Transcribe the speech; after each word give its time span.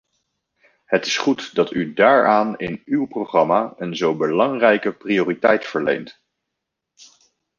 Het 0.85 1.05
is 1.05 1.17
goed 1.17 1.55
dat 1.55 1.73
u 1.73 1.93
daaraan 1.93 2.57
in 2.57 2.81
uw 2.85 3.07
programma 3.07 3.73
een 3.77 3.95
zo 3.95 4.15
belangrijke 4.15 4.91
prioriteit 4.91 5.65
verleent. 5.65 6.21